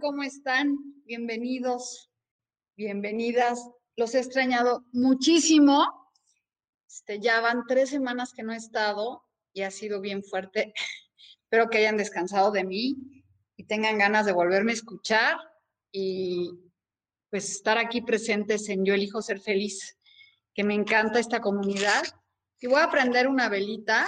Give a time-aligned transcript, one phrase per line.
[0.00, 0.76] ¿Cómo están?
[1.06, 2.10] Bienvenidos,
[2.76, 3.66] bienvenidas.
[3.96, 5.86] Los he extrañado muchísimo.
[6.86, 9.24] Este, ya van tres semanas que no he estado
[9.54, 10.74] y ha sido bien fuerte.
[11.44, 13.24] Espero que hayan descansado de mí
[13.56, 15.38] y tengan ganas de volverme a escuchar
[15.90, 16.50] y
[17.30, 19.98] pues estar aquí presentes en Yo elijo ser feliz,
[20.52, 22.02] que me encanta esta comunidad.
[22.60, 24.06] Y voy a prender una velita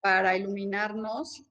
[0.00, 1.44] para iluminarnos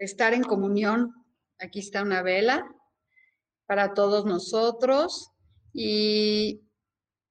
[0.00, 1.14] estar en comunión.
[1.58, 2.66] Aquí está una vela
[3.66, 5.30] para todos nosotros
[5.72, 6.62] y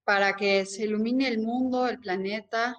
[0.06, 2.76] para que se ilumine el mundo, el planeta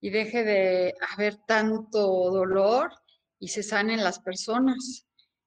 [0.00, 2.90] y deje de haber tanto dolor
[3.38, 5.06] y se sanen las personas.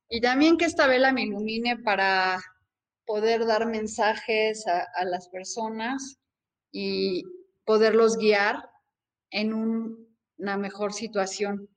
[0.09, 2.41] Y también que esta vela me ilumine para
[3.05, 6.17] poder dar mensajes a, a las personas
[6.71, 7.23] y
[7.65, 8.69] poderlos guiar
[9.29, 10.04] en un
[10.37, 11.69] una mejor situación.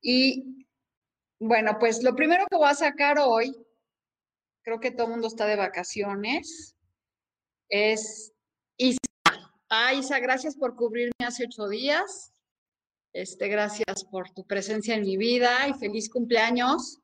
[0.00, 0.66] Y
[1.38, 3.54] bueno, pues lo primero que voy a sacar hoy,
[4.62, 6.76] creo que todo el mundo está de vacaciones,
[7.68, 8.32] es
[8.76, 8.98] Isa.
[9.68, 12.32] Ah, Isa, gracias por cubrirme hace ocho días.
[13.12, 16.98] Este, gracias por tu presencia en mi vida y feliz cumpleaños.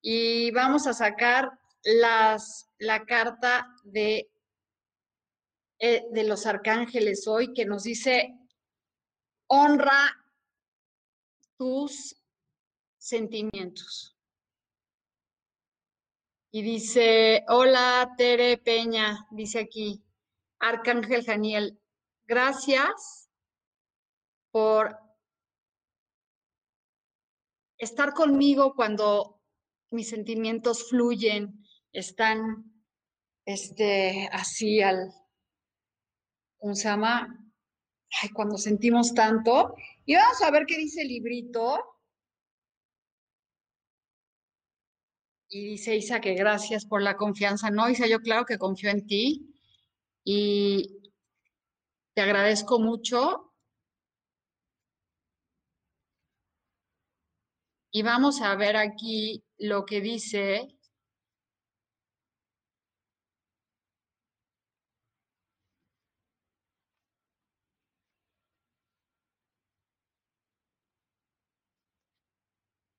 [0.00, 1.50] Y vamos a sacar
[1.82, 4.30] las, la carta de,
[5.80, 8.32] eh, de los arcángeles hoy que nos dice
[9.48, 10.24] honra
[11.56, 12.16] tus
[12.98, 14.16] sentimientos.
[16.50, 20.02] Y dice, hola Tere Peña, dice aquí,
[20.58, 21.78] Arcángel Janiel,
[22.26, 23.30] gracias
[24.50, 24.98] por
[27.78, 29.42] estar conmigo cuando
[29.90, 31.62] mis sentimientos fluyen,
[31.92, 32.82] están
[33.44, 35.12] este, así al,
[36.58, 37.45] ¿cómo se llama?
[38.22, 39.74] Ay, cuando sentimos tanto.
[40.04, 41.78] Y vamos a ver qué dice el librito.
[45.48, 47.70] Y dice Isa que gracias por la confianza.
[47.70, 49.54] No, Isa, yo claro que confío en ti
[50.24, 51.12] y
[52.14, 53.54] te agradezco mucho.
[57.92, 60.75] Y vamos a ver aquí lo que dice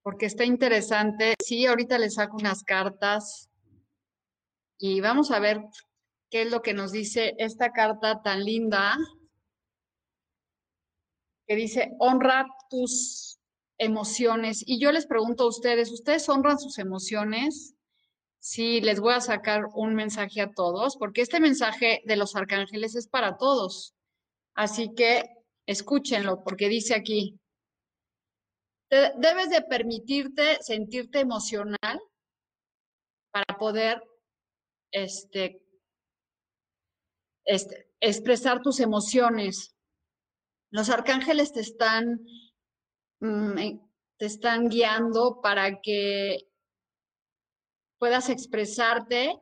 [0.08, 1.34] porque está interesante.
[1.44, 3.50] Sí, ahorita le saco unas cartas
[4.80, 5.60] y vamos a ver
[6.30, 8.98] qué es lo que nos dice esta carta tan linda
[11.46, 13.42] que dice, honra tus
[13.78, 14.64] emociones.
[14.66, 17.76] Y yo les pregunto a ustedes, ¿ustedes honran sus emociones?
[18.40, 22.96] Sí, les voy a sacar un mensaje a todos, porque este mensaje de los arcángeles
[22.96, 23.94] es para todos.
[24.56, 25.26] Así que
[25.66, 27.42] escúchenlo porque dice aquí,
[28.90, 32.02] debes de permitirte sentirte emocional
[33.32, 34.02] para poder
[34.92, 35.62] este,
[37.46, 39.76] este, expresar tus emociones.
[40.72, 42.22] Los arcángeles te están,
[43.20, 43.80] mm, eh,
[44.18, 46.50] te están guiando para que
[48.00, 49.40] puedas expresarte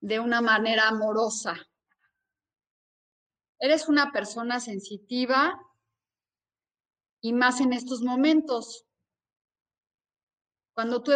[0.00, 1.56] de una manera amorosa.
[3.58, 5.58] Eres una persona sensitiva
[7.22, 8.83] y más en estos momentos.
[10.74, 11.12] Cuando tú,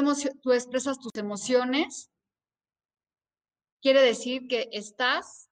[0.53, 2.11] expresas tus emociones,
[3.83, 5.51] quiere decir que estás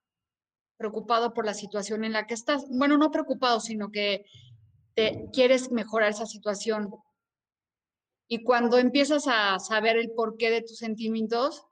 [0.76, 2.66] preocupado por la situación en la que estás.
[2.70, 4.24] Bueno, no preocupado, sino que
[4.94, 6.90] te quieres mejorar esa situación.
[8.28, 11.66] Y cuando empiezas a saber el porqué de tus sentimientos,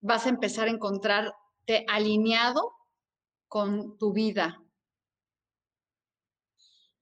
[0.00, 2.72] vas a empezar a encontrarte alineado
[3.48, 4.62] con tu vida.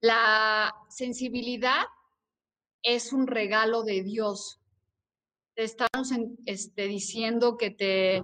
[0.00, 1.86] La sensibilidad
[2.84, 4.60] es un regalo de Dios.
[5.54, 6.12] Te estamos
[6.46, 8.22] este, diciendo que te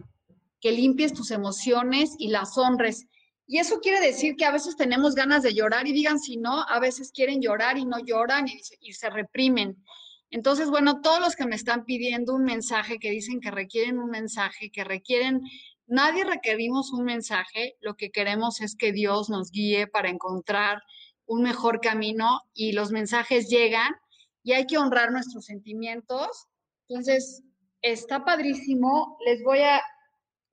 [0.61, 3.07] que limpies tus emociones y las honres.
[3.47, 6.63] Y eso quiere decir que a veces tenemos ganas de llorar y digan si no,
[6.69, 9.83] a veces quieren llorar y no lloran y, y se reprimen.
[10.31, 14.11] Entonces, bueno, todos los que me están pidiendo un mensaje, que dicen que requieren un
[14.11, 15.41] mensaje, que requieren,
[15.87, 20.83] nadie requerimos un mensaje, lo que queremos es que Dios nos guíe para encontrar
[21.25, 23.95] un mejor camino y los mensajes llegan
[24.43, 26.49] y hay que honrar nuestros sentimientos.
[26.89, 27.43] Entonces,
[27.83, 29.19] está padrísimo.
[29.25, 29.83] Les voy a,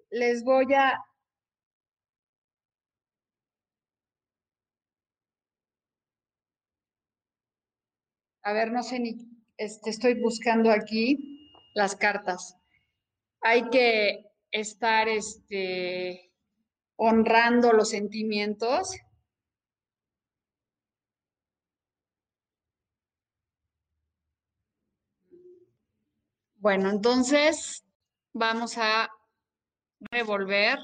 [0.09, 1.03] les voy a...
[8.43, 9.17] A ver, no sé ni,
[9.57, 12.55] este, estoy buscando aquí las cartas.
[13.41, 16.31] Hay que estar este,
[16.95, 18.95] honrando los sentimientos
[26.67, 27.85] Bueno, entonces
[28.33, 29.09] vamos a
[30.11, 30.77] revolver.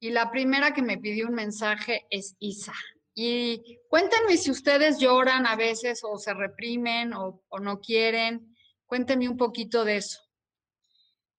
[0.00, 2.72] Y la primera que me pidió un mensaje es Isa.
[3.14, 8.56] Y cuéntenme si ustedes lloran a veces o se reprimen o, no quieren.
[8.86, 10.22] Cuéntenme un poquito de eso.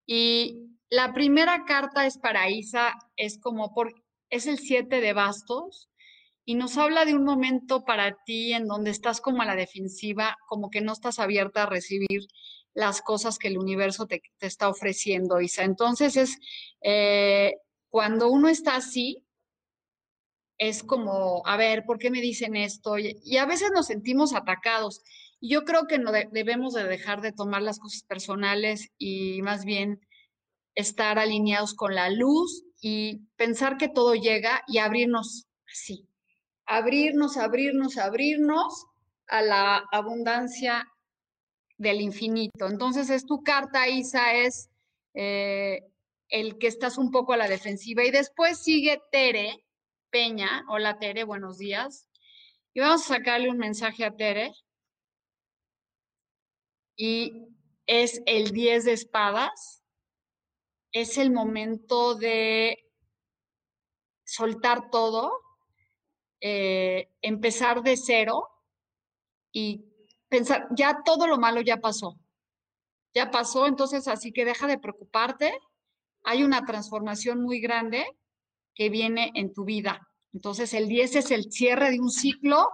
[0.06, 3.96] Y la primera carta es para Isa, es como por,
[4.30, 5.90] es el siete de bastos
[6.50, 10.36] y nos habla de un momento para ti en donde estás como a la defensiva,
[10.48, 12.22] como que no estás abierta a recibir
[12.74, 15.64] las cosas que el universo te, está ofreciendo, Isa.
[15.64, 16.40] Entonces es
[16.82, 17.54] eh,
[17.90, 19.24] cuando uno está así,
[20.58, 22.98] es como, a ver, ¿por qué me dicen esto?
[22.98, 25.04] Y, a veces nos sentimos atacados.
[25.40, 30.00] yo creo que no debemos de dejar de tomar las cosas personales y más bien
[30.74, 36.09] estar alineados con la luz y pensar que todo llega y abrirnos así,
[36.70, 38.86] abrirnos, abrirnos, abrirnos
[39.28, 40.88] a la abundancia
[41.78, 42.68] del infinito.
[42.68, 44.70] Entonces, es tu carta, Isa, es
[45.16, 45.82] eh,
[46.30, 48.04] el que estás un poco a la defensiva.
[48.04, 49.66] Y después sigue Tere
[50.12, 50.64] Peña.
[50.70, 52.08] Hola, Tere, buenos días.
[52.76, 54.54] Y vamos a sacarle un mensaje a Tere.
[56.96, 57.48] Y
[57.88, 59.82] es el 10 de espadas.
[60.92, 62.78] Es el momento de
[64.24, 65.49] soltar todo,
[66.42, 68.48] eh, empezar de cero
[69.52, 69.86] y
[70.30, 72.18] pensar, ya todo lo malo ya pasó,
[73.14, 75.54] ya pasó, entonces así que deja de preocuparte,
[76.24, 78.06] hay una transformación muy grande
[78.76, 80.08] que viene en tu vida.
[80.34, 82.70] Entonces el 10 es el cierre de un ciclo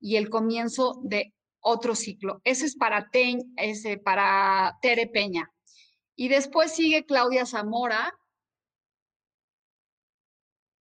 [0.00, 2.40] y el comienzo de otro ciclo.
[2.44, 3.10] Ese es para,
[3.56, 5.50] ese para Tere Peña.
[6.14, 8.12] Y después sigue Claudia Zamora.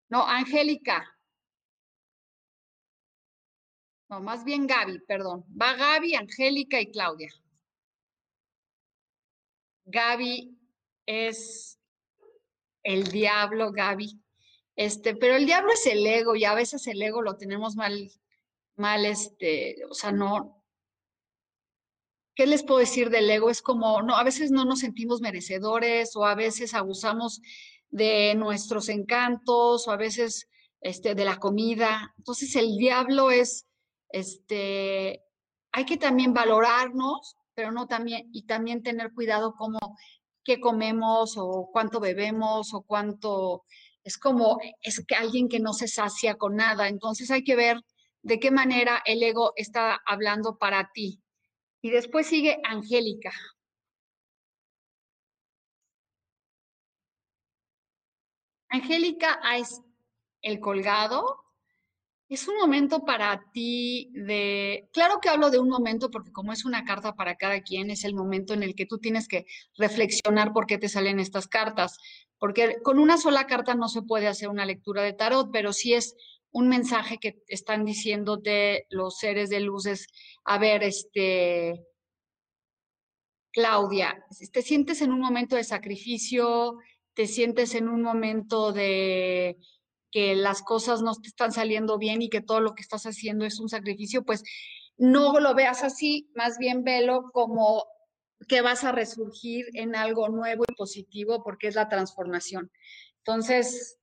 [0.09, 1.16] No, Angélica.
[4.09, 5.45] No, más bien Gaby, perdón.
[5.59, 7.29] Va Gaby, Angélica y Claudia.
[9.85, 10.57] Gaby
[11.05, 11.79] es
[12.83, 14.21] el diablo, Gaby.
[14.75, 18.11] Este, pero el diablo es el ego y a veces el ego lo tenemos mal,
[18.75, 20.63] mal, este, o sea, no.
[22.35, 23.49] ¿Qué les puedo decir del ego?
[23.49, 27.41] Es como, no, a veces no nos sentimos merecedores o a veces abusamos
[27.89, 30.47] de nuestros encantos o a veces
[30.79, 32.13] este, de la comida.
[32.17, 33.65] Entonces el diablo es
[34.09, 35.23] este,
[35.71, 39.79] hay que también valorarnos, pero no también, y también tener cuidado como
[40.43, 43.65] qué comemos o cuánto bebemos o cuánto,
[44.03, 47.81] es como, es que alguien que no se sacia con nada, entonces hay que ver
[48.21, 51.21] de qué manera el ego está hablando para ti.
[51.81, 53.31] Y después sigue Angélica.
[58.69, 59.81] Angélica es
[60.41, 61.43] el colgado.
[62.29, 66.65] Es un momento para ti de, claro que hablo de un momento porque como es
[66.65, 69.45] una carta para cada quien, es el momento en el que tú tienes que
[69.77, 71.97] reflexionar por qué te salen estas cartas,
[72.37, 75.93] porque con una sola carta no se puede hacer una lectura de tarot, pero sí
[75.93, 76.15] es
[76.51, 80.07] un mensaje que están diciéndote los seres de luces,
[80.43, 81.81] a ver, este,
[83.53, 86.77] Claudia, te sientes en un momento de sacrificio,
[87.13, 89.57] te sientes en un momento de
[90.11, 93.45] que las cosas no te están saliendo bien y que todo lo que estás haciendo
[93.45, 94.43] es un sacrificio, pues
[94.97, 97.85] no lo veas así, más bien velo como
[98.47, 102.71] que vas a resurgir en algo nuevo y positivo porque es la transformación.
[103.19, 103.97] Entonces,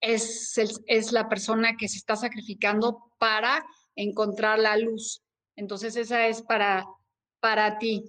[0.00, 5.22] es, es la persona que se está sacrificando para encontrar la luz.
[5.56, 6.86] Entonces, esa es para,
[7.40, 8.04] para ti.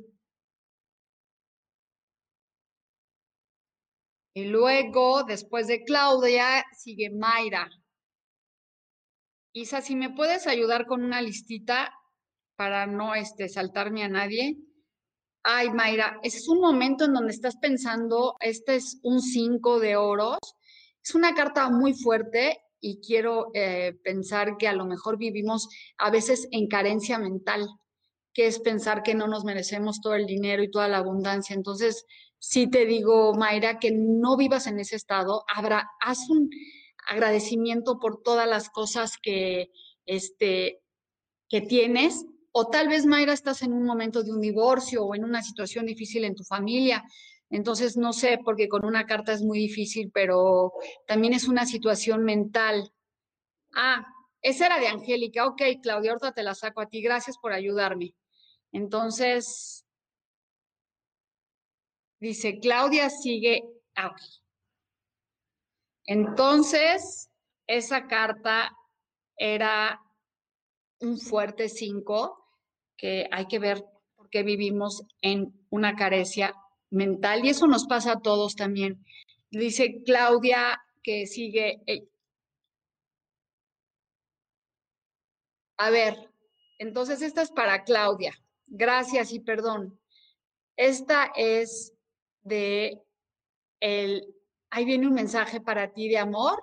[4.37, 7.67] Y luego, después de Claudia, sigue Mayra.
[9.51, 11.91] Isa, si me puedes ayudar con una listita
[12.55, 14.55] para no este, saltarme a nadie.
[15.41, 20.37] Ay, Mayra, es un momento en donde estás pensando, este es un 5 de oros,
[21.03, 25.67] es una carta muy fuerte y quiero eh, pensar que a lo mejor vivimos
[25.97, 27.67] a veces en carencia mental,
[28.37, 31.55] que es pensar que no nos merecemos todo el dinero y toda la abundancia.
[31.55, 32.05] Entonces,
[32.37, 36.51] sí te digo, Mayra, que no vivas en ese estado, habrá, haz un
[37.09, 39.71] agradecimiento por todas las cosas que,
[40.05, 40.83] este,
[41.49, 45.23] que tienes, o tal vez, Mayra, estás en un momento de un divorcio o en
[45.23, 47.03] una situación difícil en tu familia.
[47.49, 50.73] Entonces, no sé, porque con una carta es muy difícil, pero
[51.07, 52.93] también es una situación mental.
[53.73, 54.05] Ah,
[54.43, 55.47] esa era de Angélica.
[55.47, 57.01] Ok, Claudia, ahorita te la saco a ti.
[57.01, 58.13] Gracias por ayudarme.
[58.77, 59.87] Entonces,
[62.19, 63.61] Dice, Claudia sigue.
[66.05, 67.29] Entonces,
[67.67, 68.71] esa carta
[69.37, 69.99] era
[70.99, 72.43] un fuerte 5
[72.95, 73.83] que hay que ver
[74.15, 76.55] por qué vivimos en una carecia
[76.89, 79.03] mental y eso nos pasa a todos también.
[79.51, 81.81] Dice Claudia que sigue.
[81.85, 82.07] Eh,
[85.77, 86.31] a ver,
[86.79, 88.33] entonces esta es para Claudia.
[88.67, 89.99] Gracias y perdón.
[90.75, 91.93] Esta es
[92.43, 93.01] de
[93.79, 94.23] el,
[94.69, 96.61] ahí viene un mensaje para ti de amor,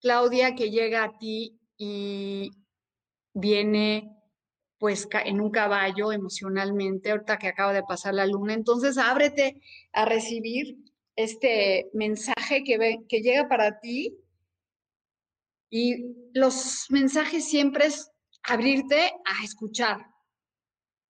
[0.00, 2.50] Claudia, que llega a ti y
[3.32, 4.10] viene
[4.78, 8.52] pues en un caballo emocionalmente, ahorita que acaba de pasar la luna.
[8.52, 9.60] Entonces, ábrete
[9.92, 10.76] a recibir
[11.16, 14.18] este mensaje que, ve, que llega para ti.
[15.70, 18.10] Y los mensajes siempre es
[18.42, 20.13] abrirte a escuchar.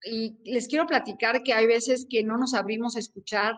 [0.04, 3.56] Y les quiero platicar que hay veces que no nos abrimos a escuchar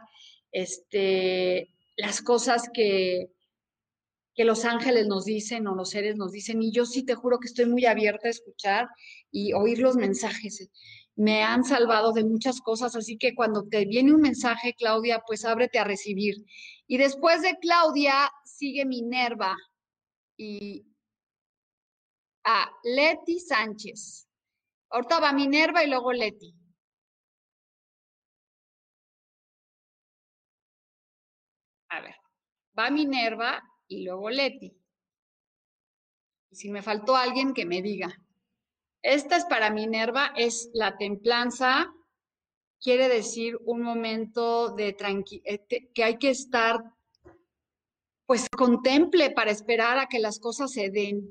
[0.53, 3.31] este, las cosas que,
[4.35, 6.62] que los ángeles nos dicen o los seres nos dicen.
[6.62, 8.88] Y yo sí te juro que estoy muy abierta a escuchar
[9.31, 10.71] y oír los mensajes.
[11.17, 15.47] Me han salvado de muchas cosas, así que cuando te viene un mensaje, Claudia, pues
[15.47, 16.37] ábrete a recibir.
[16.87, 19.57] Y después de Claudia sigue Minerva
[20.37, 20.85] y
[22.45, 24.25] a Leti Sánchez.
[24.90, 26.55] Ahorita va Minerva y luego Leti.
[31.88, 32.14] A ver,
[32.78, 34.73] va Minerva y luego Leti.
[36.50, 38.09] Si me faltó alguien que me diga.
[39.02, 41.93] Esta es para Minerva, es la templanza,
[42.81, 46.83] quiere decir un momento de tranquilidad, eh, que hay que estar,
[48.26, 51.31] pues contemple para esperar a que las cosas se den.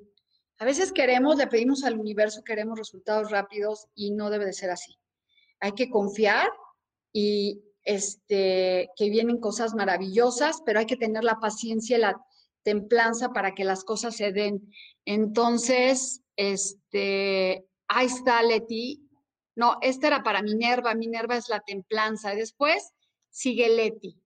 [0.58, 4.70] A veces queremos, le pedimos al universo, queremos resultados rápidos y no debe de ser
[4.70, 4.98] así.
[5.60, 6.50] Hay que confiar
[7.12, 12.20] y este, que vienen cosas maravillosas, pero hay que tener la paciencia y la
[12.64, 14.72] templanza para que las cosas se den.
[15.06, 19.08] Entonces, este, ahí está Leti.
[19.56, 20.96] No, esta era para Minerva.
[20.96, 22.34] Minerva es la templanza.
[22.34, 22.92] después
[23.30, 24.20] sigue Leti.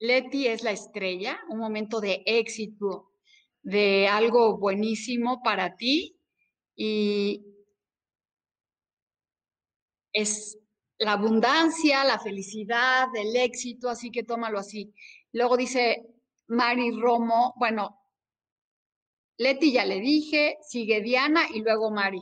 [0.00, 3.12] Leti es la estrella, un momento de éxito,
[3.62, 6.16] de algo buenísimo para ti
[6.74, 7.44] y
[10.12, 10.58] es
[10.98, 14.92] la abundancia, la felicidad, el éxito, así que tómalo así.
[15.32, 16.06] Luego dice
[16.48, 18.00] Mari Romo, bueno,
[19.36, 22.20] Leti ya le dije, sigue Diana y luego Mari.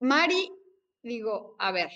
[0.00, 0.52] Mari,
[1.02, 1.90] digo, a ver,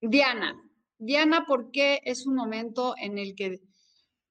[0.00, 0.67] Diana,
[0.98, 3.60] Diana, ¿por qué es un momento en el que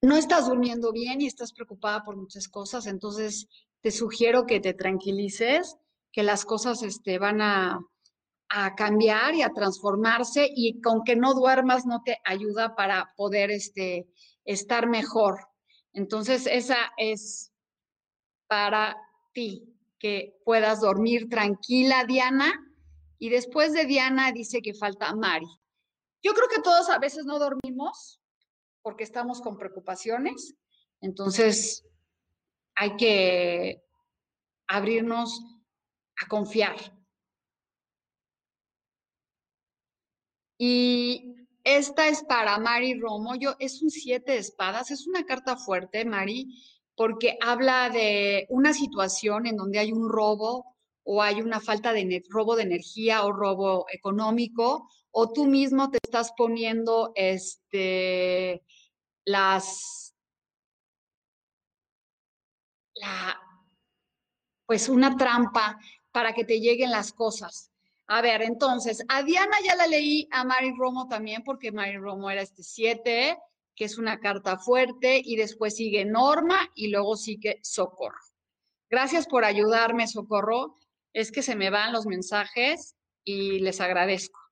[0.01, 2.87] no estás durmiendo bien y estás preocupada por muchas cosas?
[2.87, 3.47] Entonces,
[3.81, 5.77] te sugiero que te tranquilices
[6.11, 7.79] que las cosas este, van a,
[8.49, 13.51] a cambiar y a transformarse y con que no duermas no te ayuda para poder
[13.51, 14.07] este,
[14.45, 15.39] estar mejor.
[15.93, 17.51] Entonces, esa es
[18.47, 18.97] para
[19.33, 22.53] ti, que puedas dormir tranquila, Diana.
[23.19, 25.47] Y después de Diana dice que falta Mari.
[26.27, 28.19] Yo creo que todos a veces no dormimos
[28.81, 30.55] porque estamos con preocupaciones.
[30.99, 31.87] Entonces,
[32.75, 33.81] hay que
[34.67, 35.39] abrirnos
[36.21, 36.75] a confiar.
[40.57, 43.35] Y esta es para Mari Romo.
[43.35, 46.61] Yo, es un siete de espadas, es una carta fuerte, Mari,
[46.97, 52.21] porque habla de una situación en donde hay un robo o hay una falta de
[52.29, 58.63] robo de energía o robo económico, o tú mismo te estás poniendo este,
[59.25, 60.13] las,
[62.93, 63.41] la,
[64.67, 65.79] pues una trampa
[66.11, 67.71] para que te lleguen las cosas.
[68.05, 72.29] A ver, entonces, a Diana ya la leí, a Mari Romo también, porque Mari Romo
[72.29, 73.39] era este 7,
[73.75, 78.21] que es una carta fuerte, y después sigue Norma y luego sigue Socorro.
[78.87, 80.75] Gracias por ayudarme, Socorro.
[81.11, 84.46] Es que se me van los mensajes y les agradezco.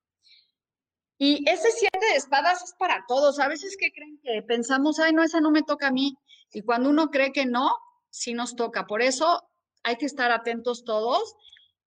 [1.18, 3.40] Y ese siete de espadas es para todos.
[3.40, 6.18] A veces que creen que pensamos, ay, no, esa no me toca a mí.
[6.52, 7.72] Y cuando uno cree que no,
[8.10, 8.86] sí nos toca.
[8.86, 9.44] Por eso
[9.84, 11.36] hay que estar atentos todos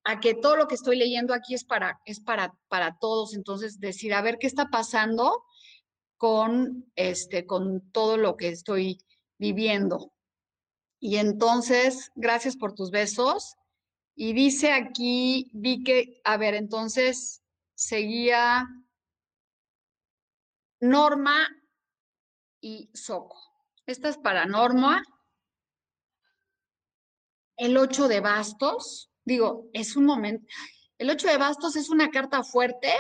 [0.05, 3.35] a que todo lo que estoy leyendo aquí es para, es para, para todos.
[3.35, 5.45] Entonces, decir, a ver qué está pasando
[6.17, 8.99] con, este, con todo lo que estoy
[9.39, 10.13] viviendo.
[11.01, 13.57] Y entonces, gracias por tus besos.
[14.15, 17.43] Y dice aquí, vi que, a ver, entonces
[17.75, 18.67] seguía
[20.81, 21.49] Norma
[22.61, 23.39] y Soco.
[23.87, 25.03] Esta es para Norma.
[27.57, 30.47] El 8 de bastos digo, es un momento.
[30.97, 32.91] El 8 de bastos es una carta fuerte,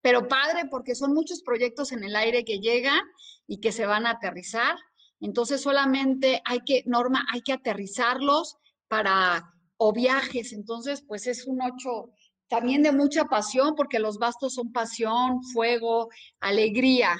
[0.00, 3.02] pero padre porque son muchos proyectos en el aire que llegan
[3.46, 4.76] y que se van a aterrizar.
[5.20, 8.56] Entonces solamente hay que, Norma, hay que aterrizarlos
[8.88, 10.52] para, o viajes.
[10.52, 12.12] Entonces, pues es un 8
[12.48, 16.08] también de mucha pasión, porque los bastos son pasión, fuego,
[16.40, 17.16] alegría.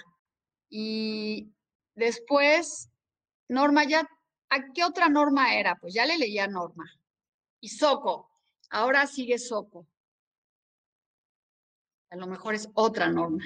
[0.75, 1.53] Y
[1.95, 2.89] después,
[3.49, 4.09] Norma, ya,
[4.49, 5.77] ¿a qué otra norma era?
[5.77, 6.91] Pues ya le leía Norma.
[7.61, 8.33] Y Soco,
[8.73, 9.87] Ahora sigue Soco.
[12.09, 13.45] A lo mejor es otra norma.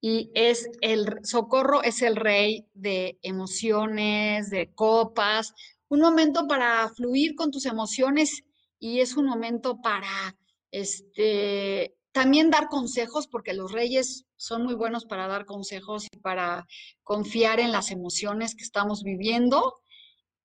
[0.00, 5.54] Y es el socorro es el rey de emociones, de copas,
[5.88, 8.42] un momento para fluir con tus emociones
[8.78, 10.36] y es un momento para
[10.70, 16.64] este también dar consejos porque los reyes son muy buenos para dar consejos y para
[17.02, 19.74] confiar en las emociones que estamos viviendo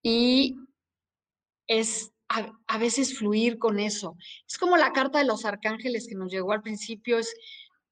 [0.04, 0.58] y
[1.68, 4.18] es a, veces fluir con eso.
[4.46, 7.34] Es como la carta de los arcángeles que nos llegó al principio, es,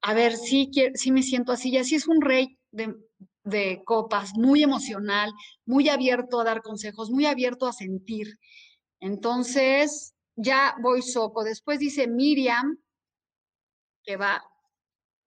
[0.02, 2.94] a ver, sí, sí me siento así, y así es un rey de,
[3.44, 5.32] de copas, muy emocional,
[5.64, 8.26] muy abierto a dar consejos, muy abierto a sentir.
[9.00, 11.44] Entonces, ya voy soco.
[11.44, 12.76] Después dice Miriam,
[14.10, 14.42] que va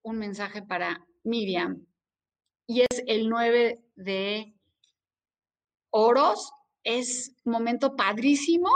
[0.02, 1.88] un mensaje para Miriam,
[2.68, 4.54] y es el 9 de
[5.90, 6.52] oros.
[6.84, 8.68] Es momento padrísimo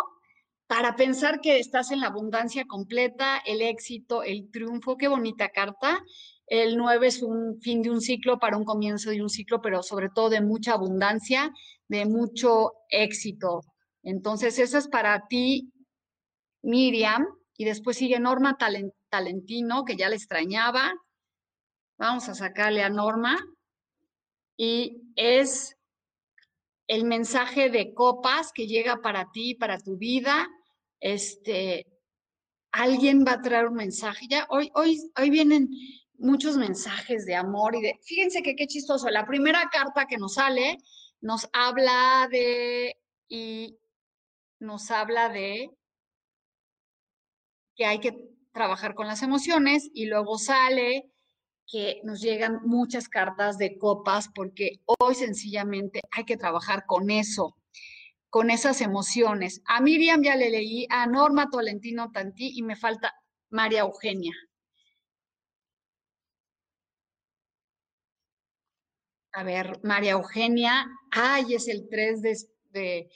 [0.66, 4.96] para pensar que estás en la abundancia completa, el éxito, el triunfo.
[4.96, 6.02] Qué bonita carta.
[6.46, 9.84] El 9 es un fin de un ciclo para un comienzo de un ciclo, pero
[9.84, 11.52] sobre todo de mucha abundancia,
[11.90, 13.60] de mucho éxito.
[14.04, 15.74] Entonces, eso es para ti,
[16.62, 17.26] Miriam.
[17.58, 18.56] Y después sigue Norma
[19.10, 20.94] Talentino, que ya le extrañaba.
[21.98, 23.38] Vamos a sacarle a Norma.
[24.58, 25.78] Y es
[26.88, 30.48] el mensaje de copas que llega para ti, para tu vida,
[31.00, 31.86] este,
[32.72, 34.26] alguien va a traer un mensaje.
[34.30, 35.70] Ya hoy, hoy, hoy vienen
[36.18, 40.36] muchos mensajes de amor y de, fíjense que qué chistoso, la primera carta que nos
[40.36, 40.78] sale
[41.20, 42.96] nos habla de,
[43.28, 43.78] y
[44.60, 45.70] nos habla de
[47.76, 51.10] que hay que trabajar con las emociones y luego sale
[51.66, 57.56] que nos llegan muchas cartas de copas porque hoy sencillamente hay que trabajar con eso
[58.30, 59.62] con esas emociones.
[59.66, 63.14] A Miriam ya le leí, a Norma Tolentino Tantí y me falta
[63.50, 64.34] María Eugenia.
[69.34, 73.10] A ver, María Eugenia, ay, es el 3 de,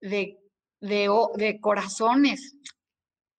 [0.00, 0.38] de,
[0.80, 2.56] de, corazones,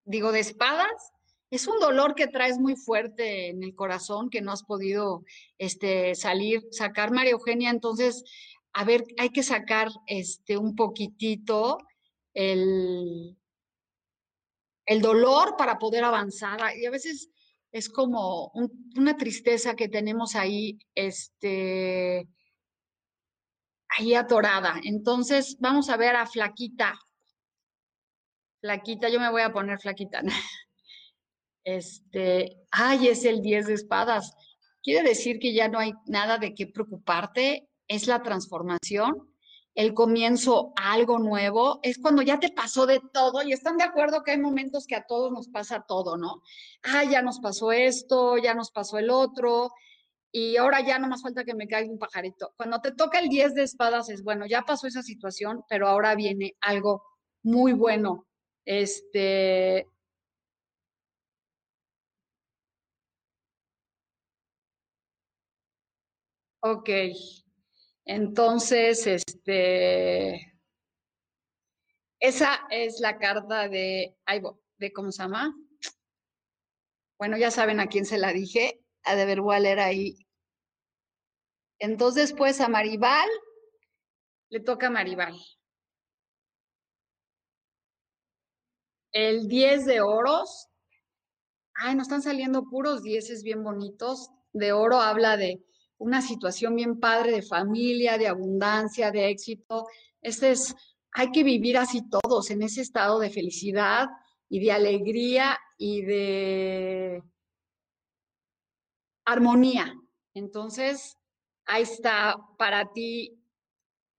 [0.04, 1.14] digo, de espadas.
[1.56, 5.24] Es un dolor que traes muy fuerte en el corazón que no has podido
[5.58, 7.70] este, salir, sacar María Eugenia.
[7.70, 8.26] Entonces,
[8.74, 11.78] a ver, hay que sacar este, un poquitito
[12.34, 13.38] el,
[14.86, 16.60] el dolor para poder avanzar.
[16.78, 17.30] Y a veces
[17.72, 18.52] es como
[18.98, 22.28] una tristeza que tenemos ahí, este,
[23.88, 24.82] ahí atorada.
[24.84, 27.00] Entonces, vamos a ver a Flaquita.
[28.60, 30.22] Flaquita, yo me voy a poner Flaquita.
[31.66, 34.34] Este, ay, es el 10 de espadas.
[34.82, 39.36] Quiere decir que ya no hay nada de qué preocuparte, es la transformación,
[39.74, 43.84] el comienzo a algo nuevo, es cuando ya te pasó de todo y están de
[43.84, 46.42] acuerdo que hay momentos que a todos nos pasa todo, ¿no?
[46.84, 49.72] Ah, ya nos pasó esto, ya nos pasó el otro,
[50.32, 52.54] y ahora ya no más falta que me caiga un pajarito.
[52.58, 56.14] Cuando te toca el 10 de espadas es, bueno, ya pasó esa situación, pero ahora
[56.14, 57.04] viene algo
[57.42, 58.28] muy bueno.
[58.66, 59.88] Este,
[66.68, 66.90] Ok,
[68.06, 70.60] entonces, este,
[72.20, 74.18] esa es la carta de,
[74.80, 75.56] de ¿cómo se llama?
[77.20, 79.42] Bueno, ya saben a quién se la dije, a de ver,
[79.80, 80.18] ahí.
[81.78, 83.30] Entonces, pues a Maribal,
[84.50, 85.40] le toca a Maribal.
[89.12, 90.70] El 10 de oros.
[91.76, 94.32] Ay, nos están saliendo puros dieces bien bonitos.
[94.52, 95.64] De oro habla de
[95.98, 99.88] una situación bien padre de familia, de abundancia, de éxito.
[100.22, 100.76] Este es,
[101.12, 104.08] hay que vivir así todos, en ese estado de felicidad
[104.50, 107.24] y de alegría y de
[109.26, 109.94] armonía.
[110.34, 111.18] Entonces,
[111.66, 113.40] ahí está para ti,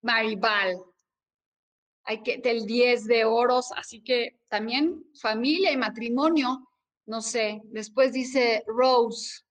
[0.02, 0.80] Maribal.
[2.04, 6.68] Hay que, del 10 de oros, así que también familia y matrimonio,
[7.06, 7.60] no sé.
[7.64, 9.45] Después dice Rose,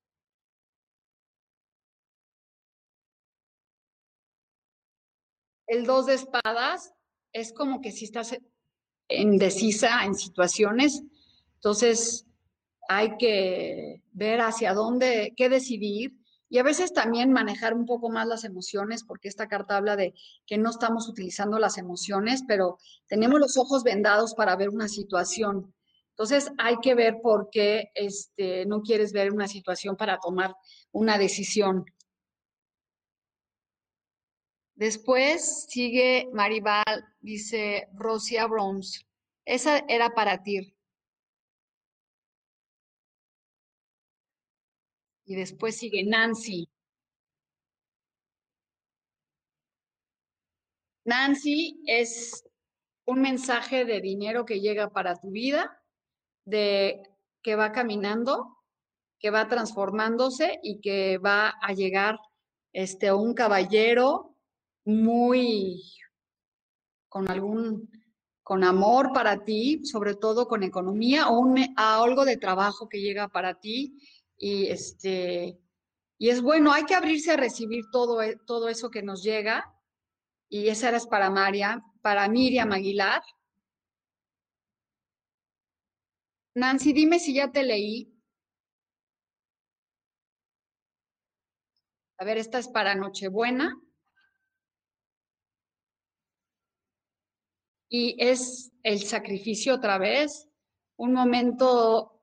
[5.67, 6.93] El dos de espadas
[7.33, 8.37] es como que si estás
[9.09, 11.03] indecisa en situaciones,
[11.55, 12.25] entonces
[12.87, 16.13] hay que ver hacia dónde, qué decidir
[16.49, 20.13] y a veces también manejar un poco más las emociones, porque esta carta habla de
[20.45, 25.73] que no estamos utilizando las emociones, pero tenemos los ojos vendados para ver una situación.
[26.11, 30.55] Entonces hay que ver por qué este, no quieres ver una situación para tomar
[30.91, 31.85] una decisión.
[34.75, 36.83] Después sigue Maribal,
[37.21, 39.05] dice Rosia Browns.
[39.45, 40.75] Esa era para ti.
[45.25, 46.67] Y después sigue Nancy.
[51.05, 52.43] Nancy es
[53.05, 55.81] un mensaje de dinero que llega para tu vida,
[56.45, 57.01] de
[57.41, 58.57] que va caminando,
[59.19, 62.19] que va transformándose y que va a llegar
[62.73, 64.34] este un caballero
[64.85, 65.81] muy
[67.09, 67.89] con algún
[68.43, 73.27] con amor para ti, sobre todo con economía o a algo de trabajo que llega
[73.27, 73.97] para ti
[74.37, 75.59] y este
[76.17, 79.73] y es bueno, hay que abrirse a recibir todo, e, todo eso que nos llega
[80.49, 83.21] y esa era para María, para Miriam Aguilar.
[86.55, 88.11] Nancy, dime si ya te leí.
[92.17, 93.77] A ver, esta es para Nochebuena.
[97.95, 100.49] Y es el sacrificio otra vez,
[100.97, 102.21] un momento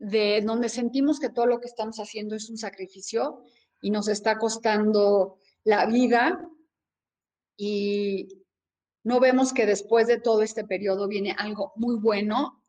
[0.00, 3.44] de donde sentimos que todo lo que estamos haciendo es un sacrificio
[3.80, 6.40] y nos está costando la vida
[7.56, 8.44] y
[9.04, 12.64] no vemos que después de todo este periodo viene algo muy bueno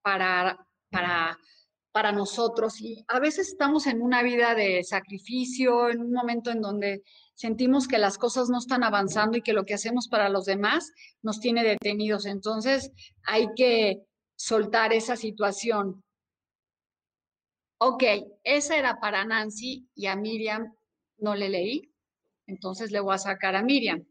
[0.00, 1.38] para, para,
[1.92, 2.80] para nosotros.
[2.80, 7.02] Y a veces estamos en una vida de sacrificio, en un momento en donde
[7.34, 10.92] sentimos que las cosas no están avanzando y que lo que hacemos para los demás
[11.22, 12.26] nos tiene detenidos.
[12.26, 12.90] Entonces
[13.24, 14.02] hay que
[14.36, 16.02] soltar esa situación.
[17.78, 18.04] Ok,
[18.44, 20.74] esa era para Nancy y a Miriam
[21.18, 21.94] no le leí,
[22.46, 24.04] entonces le voy a sacar a Miriam.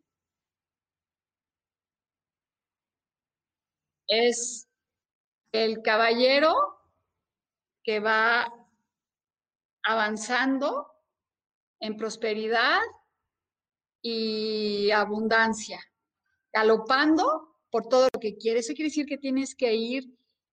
[4.08, 4.68] Es
[5.52, 6.79] el caballero
[7.90, 8.54] que va
[9.82, 10.92] avanzando
[11.80, 12.78] en prosperidad
[14.00, 15.80] y abundancia,
[16.54, 18.66] galopando por todo lo que quieres.
[18.66, 20.04] Eso quiere decir que tienes que ir.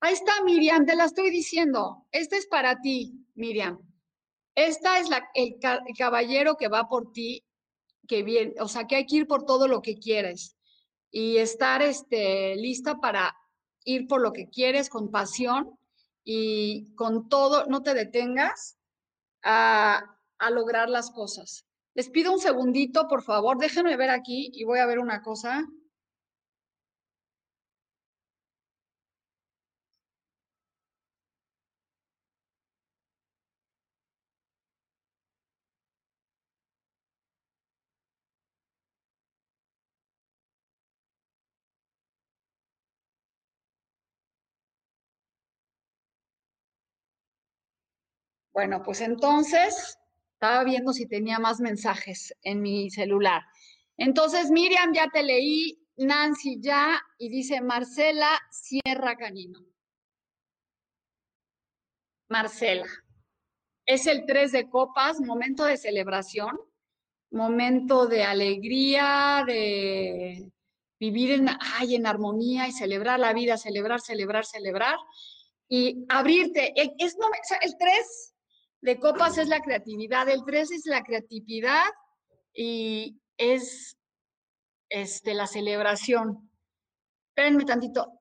[0.00, 2.06] Ahí está, Miriam, te la estoy diciendo.
[2.10, 3.80] Este es para ti, Miriam.
[4.54, 5.58] Esta es la, el,
[5.94, 7.44] caballero que va por ti,
[8.08, 10.56] que viene, o sea, que hay que ir por todo lo que quieres
[11.10, 13.36] y estar este, lista para
[13.84, 15.78] ir por lo que quieres con pasión
[16.28, 18.76] y con todo, no te detengas
[19.44, 21.64] a, a lograr las cosas.
[21.94, 25.64] Les pido un segundito, por favor, déjenme ver aquí y voy a ver una cosa.
[48.56, 49.98] Bueno, pues entonces
[50.32, 53.42] estaba viendo si tenía más mensajes en mi celular.
[53.98, 59.60] Entonces, Miriam, ya te leí, Nancy ya, y dice Marcela Sierra Canino.
[62.30, 62.86] Marcela.
[63.84, 66.58] Es el tres de copas, momento de celebración,
[67.30, 70.50] momento de alegría, de
[70.98, 74.96] vivir en, ay, en armonía y celebrar la vida, celebrar, celebrar, celebrar
[75.68, 76.72] y abrirte.
[76.74, 77.18] Es,
[77.60, 78.32] el tres
[78.86, 81.86] de copas es la creatividad, el tres es la creatividad
[82.54, 83.98] y es
[84.88, 86.48] este, la celebración.
[87.30, 88.20] Espérenme tantito.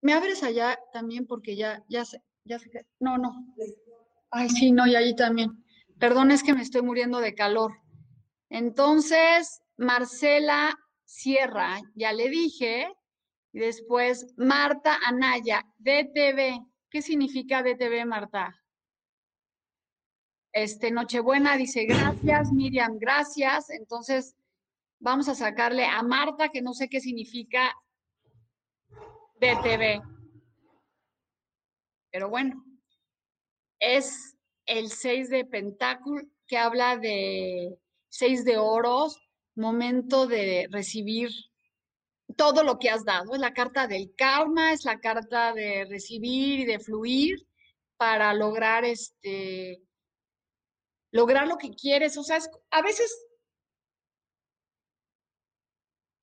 [0.00, 1.26] ¿Me, abres allá también?
[1.26, 2.86] Porque ya, ya sé, ya que.
[2.98, 3.34] No, no.
[4.30, 5.62] Ay, sí, no, y allí también.
[5.98, 7.72] Perdón, es que me estoy muriendo de calor.
[8.48, 12.88] Entonces, Marcela Sierra, ya le dije.
[13.52, 16.64] Y después, Marta Anaya, DTV.
[16.96, 18.58] ¿Qué significa DTV, Marta?
[20.50, 23.68] Este, Nochebuena dice gracias, Miriam, gracias.
[23.68, 24.34] Entonces,
[24.98, 27.70] vamos a sacarle a Marta, que no sé qué significa
[29.38, 30.00] DTV.
[32.10, 32.64] Pero bueno,
[33.78, 37.78] es el 6 de pentáculo que habla de
[38.08, 39.20] 6 de oros,
[39.54, 41.28] momento de recibir
[42.36, 43.34] todo lo que has dado.
[43.34, 47.46] Es la carta del karma, es la carta de recibir y de fluir
[47.96, 49.82] para lograr este
[51.10, 52.16] lograr lo que quieres.
[52.18, 52.38] O sea,
[52.70, 53.10] a veces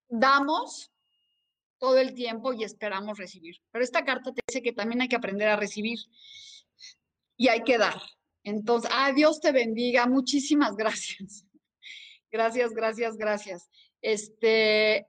[0.08, 0.92] damos
[1.80, 3.58] todo el tiempo y esperamos recibir.
[3.72, 6.00] Pero esta carta te dice que también hay que aprender a recibir
[7.36, 8.00] y hay que dar.
[8.44, 10.06] Entonces, ah, Dios te bendiga.
[10.06, 11.46] Muchísimas gracias.
[12.32, 13.70] Gracias, gracias, gracias.
[14.02, 15.08] Este,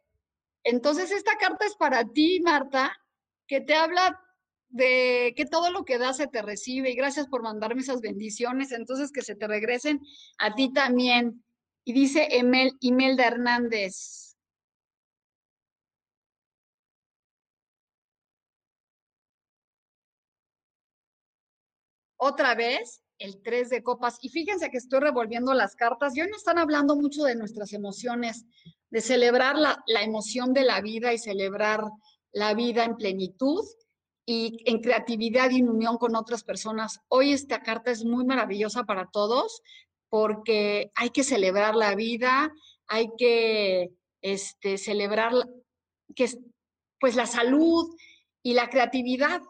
[0.65, 2.97] entonces, esta carta es para ti, Marta,
[3.47, 4.21] que te habla
[4.69, 8.73] de que todo lo que das se te recibe y gracias por mandarme esas bendiciones,
[8.73, 10.01] entonces que se te regresen
[10.39, 11.45] a ti también.
[11.85, 14.37] Y dice Emel, Imelda Hernández,
[22.17, 24.19] otra vez el tres de copas.
[24.23, 27.73] Y fíjense que estoy revolviendo las cartas y hoy nos están hablando mucho de nuestras
[27.73, 28.45] emociones,
[28.95, 31.83] de celebrar la, la emoción de la vida y celebrar
[32.33, 33.65] la vida en plenitud
[34.25, 37.01] y en creatividad y en unión con otras personas.
[37.09, 39.63] Hoy esta carta es muy maravillosa para todos
[40.09, 42.53] porque hay que celebrar la vida,
[42.87, 43.91] hay que
[44.23, 45.33] este, celebrar
[46.15, 46.29] que,
[47.01, 47.97] pues la salud
[48.45, 49.43] y la creatividad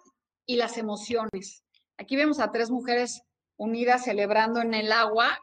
[0.46, 1.64] y las emociones.
[1.98, 3.20] Aquí vemos a tres mujeres
[3.58, 5.38] unidas celebrando en el agua.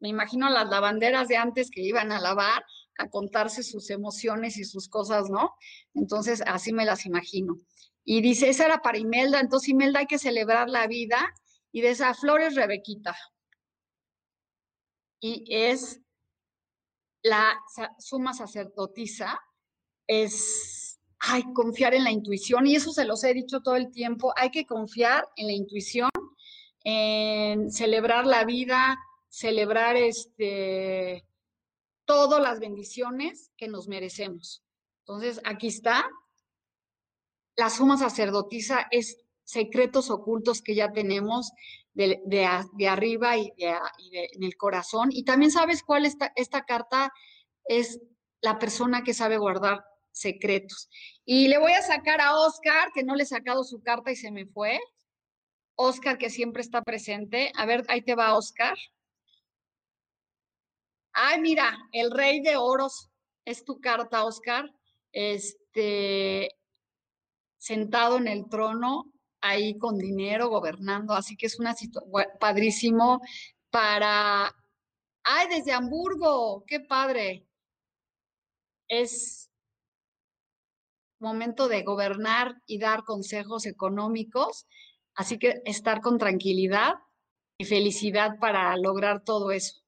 [0.00, 2.64] Me imagino las lavanderas de antes que iban a lavar,
[2.98, 5.54] a contarse sus emociones y sus cosas, ¿no?
[5.94, 7.56] Entonces, así me las imagino.
[8.04, 11.32] Y dice, esa era para Imelda, entonces Imelda hay que celebrar la vida.
[11.72, 13.16] Y de esa flor es Rebequita.
[15.20, 16.00] Y es
[17.22, 17.56] la
[17.98, 19.38] suma sacerdotisa,
[20.06, 20.82] es
[21.24, 24.50] hay confiar en la intuición y eso se los he dicho todo el tiempo, hay
[24.50, 26.10] que confiar en la intuición,
[26.82, 31.24] en celebrar la vida, celebrar este
[32.12, 34.62] todas las bendiciones que nos merecemos.
[35.00, 36.04] Entonces, aquí está.
[37.56, 41.52] La suma sacerdotisa es secretos ocultos que ya tenemos
[41.94, 45.08] de, de, arriba y, en el corazón.
[45.10, 47.10] Y también sabes cuál esta, esta carta
[47.64, 47.98] es
[48.42, 50.90] la persona que sabe guardar secretos.
[51.24, 54.16] Y le voy a sacar a Oscar, que no le he sacado su carta y
[54.16, 54.78] se me fue.
[55.76, 57.52] Oscar, que siempre está presente.
[57.56, 58.76] A ver, ahí te va Oscar.
[61.12, 63.10] Ay, mira, el rey de oros
[63.44, 64.72] es tu carta, Oscar.
[65.12, 66.48] Este,
[67.58, 71.14] sentado en el trono, ahí con dinero, gobernando.
[71.14, 73.20] Así que es una situación padrísimo
[73.70, 74.54] para...
[75.24, 77.46] Ay, desde Hamburgo, qué padre.
[78.88, 79.50] Es
[81.22, 84.66] momento de gobernar y dar consejos económicos,
[85.14, 86.94] así que estar con tranquilidad
[87.56, 89.81] y felicidad para lograr todo eso.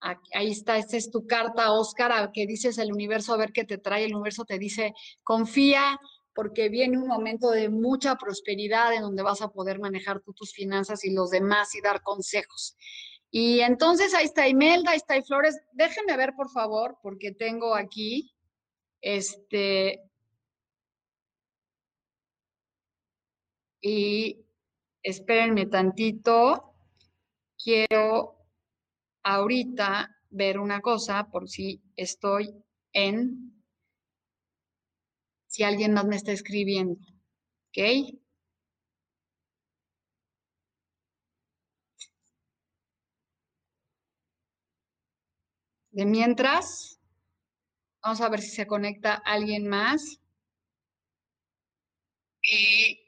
[0.00, 3.78] Ahí está, esta es tu carta, Óscar, que dices el universo, a ver qué te
[3.78, 4.04] trae.
[4.04, 5.98] El universo te dice, confía,
[6.34, 10.52] porque viene un momento de mucha prosperidad en donde vas a poder manejar tú tus
[10.52, 12.76] finanzas y los demás y dar consejos.
[13.30, 15.58] Y entonces ahí está Imelda, ahí está Flores.
[15.72, 18.32] Déjenme ver, por favor, porque tengo aquí,
[19.00, 20.08] este,
[23.80, 24.44] y
[25.02, 26.72] espérenme tantito,
[27.62, 28.37] quiero
[29.28, 32.50] ahorita ver una cosa por si estoy
[32.92, 33.62] en,
[35.46, 36.98] si alguien más me está escribiendo.
[37.68, 38.16] ¿Ok?
[45.90, 46.98] De mientras,
[48.02, 50.20] vamos a ver si se conecta alguien más.
[52.42, 52.98] Y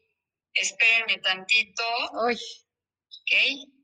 [0.53, 1.83] espérenme tantito.
[2.27, 2.35] Uy.
[2.35, 3.80] ¿Ok?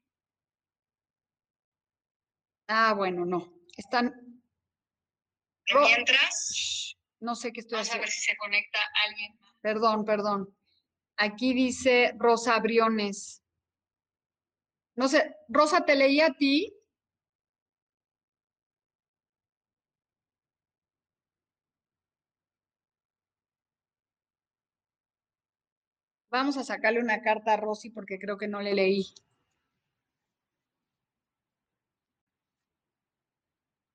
[2.69, 3.53] Ah, bueno, no.
[3.77, 4.13] Están.
[5.75, 6.97] Mientras.
[7.21, 8.03] No sé qué estoy haciendo.
[8.03, 9.53] Vamos a ver si se conecta alguien más.
[9.61, 10.57] Perdón, perdón.
[11.17, 13.43] Aquí dice Rosa Briones.
[14.97, 16.73] No sé, Rosa, te leí a ti.
[26.31, 29.07] Vamos a sacarle una carta a Rosy porque creo que no le leí.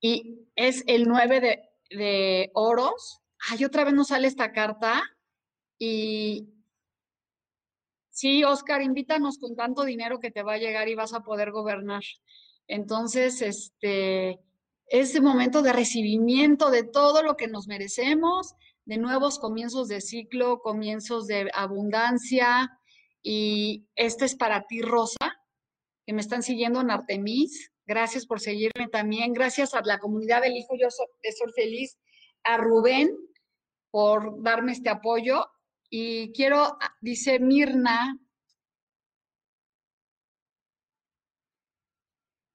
[0.02, 3.20] Y es el 9 de, de oros.
[3.48, 5.02] Ay, otra vez nos sale esta carta.
[5.78, 6.48] Y
[8.10, 11.52] sí, Oscar, invítanos con tanto dinero que te va a llegar y vas a poder
[11.52, 12.02] gobernar.
[12.66, 14.40] Entonces, este,
[14.86, 20.00] es el momento de recibimiento de todo lo que nos merecemos, de nuevos comienzos de
[20.00, 22.70] ciclo, comienzos de abundancia.
[23.22, 25.40] Y este es para ti, Rosa,
[26.06, 27.71] que me están siguiendo en Artemis.
[27.86, 29.32] Gracias por seguirme también.
[29.32, 31.06] Gracias a la comunidad del Hijo Yo Soy,
[31.54, 31.98] Feliz,
[32.44, 33.16] a Rubén
[33.90, 35.46] por darme este apoyo.
[35.90, 38.18] Y quiero, dice Mirna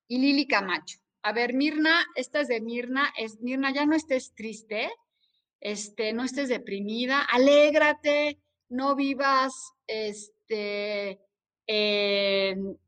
[0.07, 0.99] y Lili Camacho.
[1.23, 3.13] A ver, Mirna, esta es de Mirna.
[3.17, 4.89] Es, Mirna, ya no estés triste,
[5.59, 11.19] este, no estés deprimida, alégrate, no vivas este,
[11.67, 12.79] en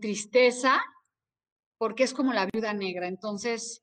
[0.00, 0.80] tristeza,
[1.78, 3.06] porque es como la viuda negra.
[3.06, 3.82] Entonces,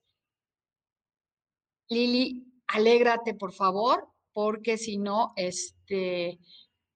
[1.88, 6.38] Lili, alégrate, por favor, porque si no, este,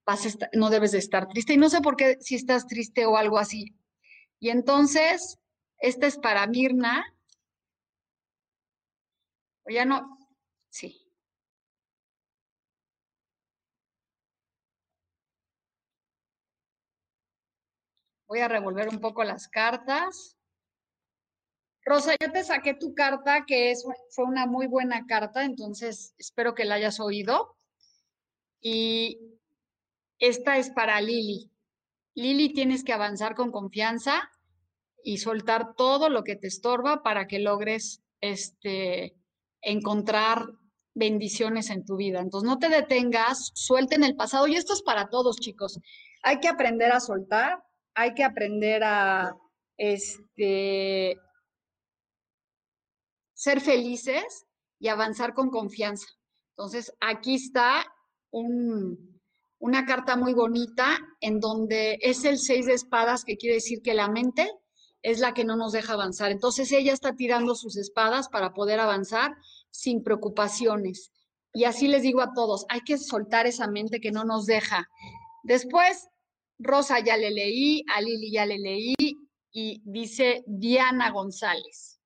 [0.07, 1.55] vas no debes de estar triste.
[1.55, 3.77] Y no sé por qué si estás triste o algo así.
[4.41, 5.39] Y entonces,
[5.79, 7.05] esta es para Mirna.
[9.67, 10.19] O ya no,
[10.71, 11.07] sí.
[18.29, 20.40] Voy a revolver un poco las cartas.
[21.85, 26.55] Rosa, yo te saqué tu carta, que es, fue una muy buena carta, entonces espero
[26.55, 27.57] que la hayas oído.
[28.61, 29.19] Y
[30.19, 31.51] esta es para Lili.
[32.15, 34.31] Lili, tienes que avanzar con confianza
[35.03, 39.17] y soltar todo lo que te estorba para que logres este,
[39.63, 40.47] encontrar
[40.95, 42.21] bendiciones en tu vida.
[42.21, 44.47] Entonces, no te detengas, suelten el pasado.
[44.47, 45.81] Y esto es para todos, chicos.
[46.23, 47.63] Hay que aprender a soltar,
[47.95, 49.35] hay que aprender a,
[49.79, 51.17] este,
[53.41, 54.45] ser felices
[54.79, 56.07] y avanzar con confianza.
[56.51, 57.87] Entonces, aquí está
[58.31, 63.95] una carta muy bonita en donde es el seis de espadas, que quiere decir que
[63.95, 64.47] la mente
[65.01, 66.31] es la que no nos deja avanzar.
[66.31, 69.35] Entonces, ella está tirando sus espadas para poder avanzar
[69.71, 71.11] sin preocupaciones.
[71.55, 74.87] Y así les digo a todos, hay que soltar esa mente que no nos deja.
[75.45, 76.09] Después,
[76.59, 78.95] Rosa ya le leí, a Lili ya le leí
[79.51, 82.00] y dice Diana González.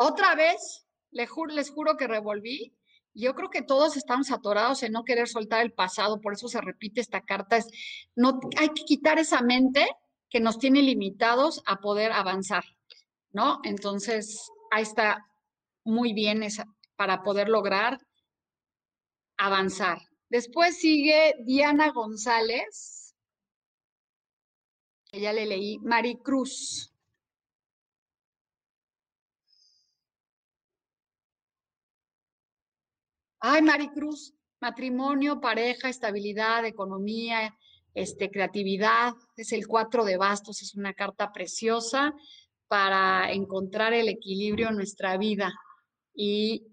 [0.00, 2.72] Otra vez, les juro, que revolví.
[3.14, 6.60] Yo creo que todos estamos atorados en no querer soltar el pasado, por eso se
[6.60, 7.56] repite esta carta.
[7.56, 7.66] Es,
[8.14, 9.88] no, hay que quitar esa mente
[10.30, 12.62] que nos tiene limitados a poder avanzar,
[13.32, 13.58] ¿no?
[13.64, 15.26] Entonces, ahí está
[15.84, 17.98] muy bien esa, para poder lograr
[19.36, 19.98] avanzar.
[20.28, 23.16] Después sigue Diana González,
[25.10, 26.92] que ya le leí, Maricruz.
[33.40, 37.56] Ay, Maricruz, matrimonio, pareja, estabilidad, economía,
[37.94, 39.12] este, creatividad.
[39.36, 42.12] Es el cuatro de bastos, es una carta preciosa
[42.66, 45.52] para encontrar el equilibrio en nuestra vida
[46.14, 46.66] y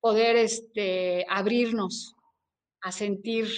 [0.00, 2.14] poder este, abrirnos
[2.80, 3.48] a sentir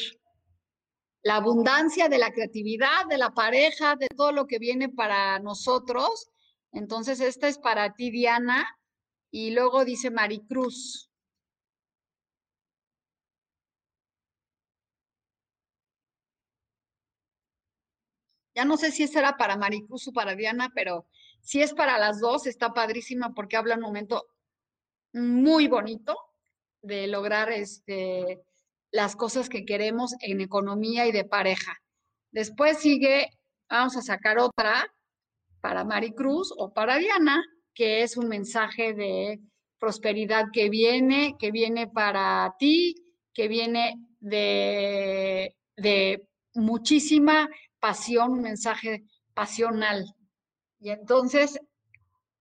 [1.23, 6.31] la abundancia de la creatividad, de la pareja, de todo lo que viene para nosotros.
[6.73, 8.67] Entonces, esta es para ti, Diana.
[9.31, 11.12] Y luego dice Maricruz,
[18.55, 21.07] Ya no sé si esa era para Maricruz o para Diana, pero
[21.41, 24.27] si es para las dos, está padrísima porque habla un momento
[25.13, 26.17] muy bonito
[26.83, 28.43] de lograr este,
[28.91, 31.77] las cosas que queremos en economía y de pareja.
[32.31, 33.31] Después sigue,
[33.69, 34.93] vamos a sacar otra
[35.61, 37.43] para Maricruz o para Diana,
[37.75, 39.41] que es un mensaje de
[39.79, 42.95] prosperidad que viene, que viene para ti,
[43.33, 47.49] que viene de, de muchísima
[47.83, 49.05] pasión, un mensaje
[49.35, 50.07] pasional.
[50.79, 51.59] Y entonces,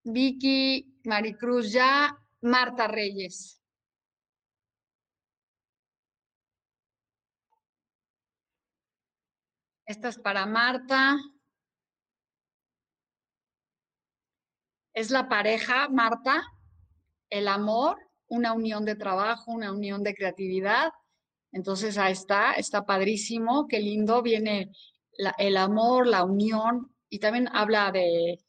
[0.04, 3.60] Vicky, Maricruz ya, Marta Reyes.
[9.84, 11.16] Esta es para Marta.
[14.94, 16.40] Es la pareja, Marta,
[17.30, 20.92] el amor, una unión de trabajo, una unión de creatividad.
[21.50, 24.70] Entonces ahí está, está padrísimo, qué lindo, viene
[25.38, 28.40] el amor, la unión, y también habla de,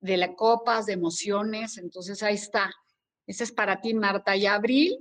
[0.00, 2.72] de las copas, de emociones, entonces ahí está.
[3.26, 4.36] Ese es para ti, Marta.
[4.36, 4.98] Y Abril,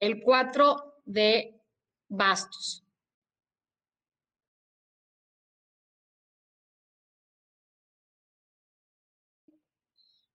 [0.00, 1.60] el 4 de
[2.08, 2.84] bastos.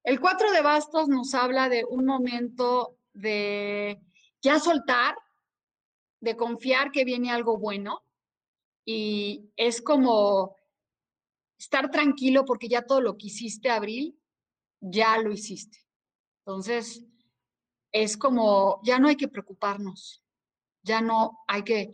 [0.03, 4.01] El 4 de bastos nos habla de un momento de
[4.43, 5.15] ya soltar,
[6.19, 8.03] de confiar que viene algo bueno
[8.85, 10.55] y es como
[11.57, 14.19] estar tranquilo porque ya todo lo que hiciste, Abril,
[14.81, 15.79] ya lo hiciste.
[16.45, 17.05] Entonces,
[17.91, 20.23] es como, ya no hay que preocuparnos,
[20.83, 21.91] ya no hay que,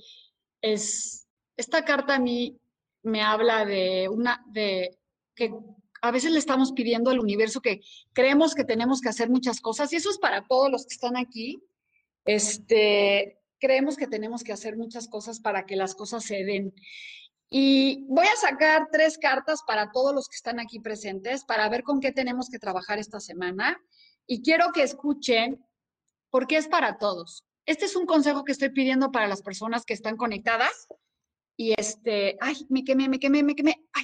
[0.61, 2.59] es, esta carta a mí
[3.03, 4.97] me habla de una, de
[5.35, 5.53] que
[6.01, 7.81] a veces le estamos pidiendo al universo que
[8.13, 11.17] creemos que tenemos que hacer muchas cosas y eso es para todos los que están
[11.17, 11.61] aquí.
[12.29, 16.75] Este, creemos que tenemos que hacer muchas cosas para que las cosas se den.
[17.49, 21.81] Y voy a sacar tres cartas para todos los que están aquí presentes para ver
[21.81, 23.81] con qué tenemos que trabajar esta semana.
[24.27, 25.65] Y quiero que escuchen
[26.29, 27.45] porque es para todos.
[27.65, 30.87] Este es un consejo que estoy pidiendo para las personas que están conectadas.
[31.57, 33.75] Y este, ay, me quemé, me quemé, me quemé.
[33.91, 34.03] Ay.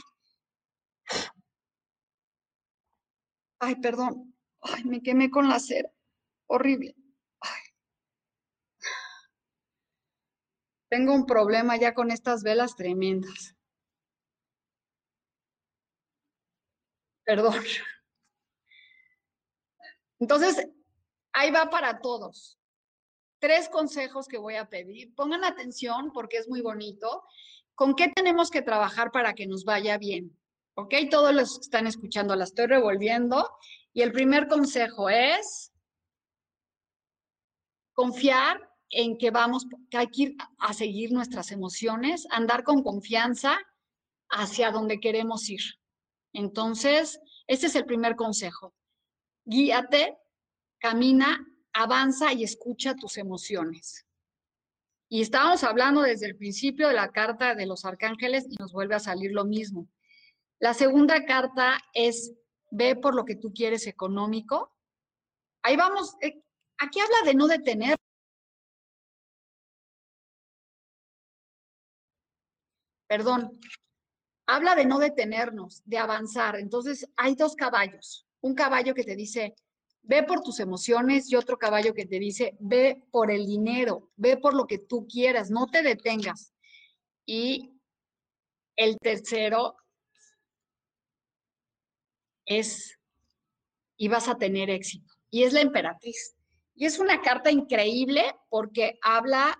[3.59, 4.35] Ay, perdón.
[4.61, 5.91] Ay, me quemé con la cera.
[6.47, 6.95] Horrible.
[7.41, 7.61] Ay.
[10.89, 13.55] Tengo un problema ya con estas velas tremendas.
[17.23, 17.63] Perdón.
[20.19, 20.67] Entonces,
[21.35, 22.57] Ahí va para todos.
[23.39, 25.13] Tres consejos que voy a pedir.
[25.15, 27.25] Pongan atención porque es muy bonito.
[27.75, 30.39] ¿Con qué tenemos que trabajar para que nos vaya bien?
[30.75, 30.93] ¿Ok?
[31.11, 33.51] Todos los que están escuchando la estoy revolviendo.
[33.91, 35.73] Y el primer consejo es
[37.93, 43.57] confiar en que vamos, que hay que ir a seguir nuestras emociones, andar con confianza
[44.29, 45.61] hacia donde queremos ir.
[46.33, 48.73] Entonces, ese es el primer consejo.
[49.45, 50.17] Guíate
[50.85, 54.05] camina, avanza y escucha tus emociones.
[55.09, 58.93] Y estábamos hablando desde el principio de la carta de los arcángeles y nos vuelve
[58.93, 59.87] a salir lo mismo.
[60.59, 62.33] La segunda carta es
[62.69, 64.75] ve por lo que tú quieres económico.
[65.63, 66.41] Ahí vamos, eh,
[66.77, 67.97] aquí habla de no detener.
[73.07, 73.59] Perdón,
[74.47, 76.57] habla de no detenernos, de avanzar.
[76.57, 78.27] Entonces, hay dos caballos.
[78.41, 79.55] Un caballo que te dice,
[80.03, 84.37] ve por tus emociones y otro caballo que te dice, ve por el dinero, ve
[84.37, 86.53] por lo que tú quieras, no te detengas.
[87.25, 87.71] Y
[88.75, 89.75] el tercero
[92.45, 92.99] es,
[93.97, 95.11] y vas a tener éxito.
[95.29, 96.35] Y es la emperatriz.
[96.75, 99.57] Y es una carta increíble porque habla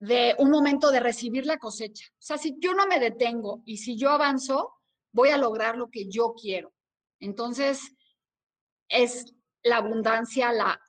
[0.00, 2.06] de un momento de recibir la cosecha.
[2.12, 4.74] O sea, si yo no me detengo y si yo avanzo,
[5.12, 6.72] voy a lograr lo que yo quiero.
[7.20, 7.94] Entonces,
[8.88, 10.80] es la abundancia, la,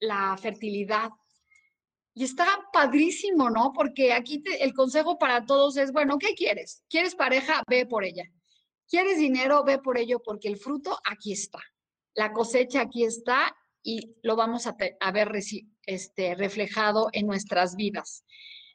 [0.00, 1.10] la fertilidad.
[2.14, 3.72] Y está padrísimo, ¿no?
[3.74, 6.82] Porque aquí el consejo para todos es, bueno, ¿qué quieres?
[6.88, 7.62] ¿Quieres pareja?
[7.68, 8.24] Ve por ella.
[8.88, 9.64] ¿Quieres dinero?
[9.64, 11.60] Ve por ello, porque el fruto aquí está.
[12.14, 13.54] La cosecha aquí está
[13.86, 14.76] y lo vamos a,
[15.12, 15.30] ver
[15.86, 18.24] este, reflejado en nuestras vidas.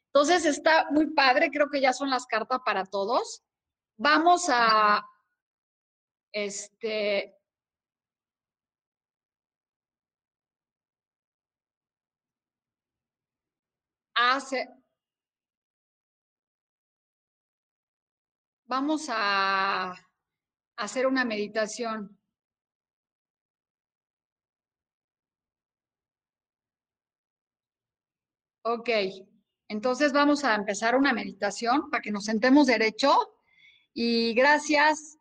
[0.06, 3.44] Entonces está muy padre, creo que ya son las cartas para todos.
[3.98, 5.06] Vamos a,
[6.32, 7.36] este,
[18.66, 19.94] Vamos a
[20.78, 22.21] hacer una meditación.
[28.64, 28.90] Ok,
[29.70, 33.18] entonces vamos a empezar una meditación para que nos sentemos derecho.
[33.94, 35.18] Y gracias.